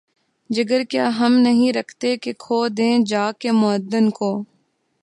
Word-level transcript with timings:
جگر 0.49 0.81
کیا 0.89 1.09
ہم 1.19 1.33
نہیں 1.37 1.73
رکھتے 1.73 2.15
کہ‘ 2.17 2.31
کھودیں 2.39 2.97
جا 3.05 3.31
کے 3.39 3.51
معدن 3.51 4.09
کو؟ 4.09 4.31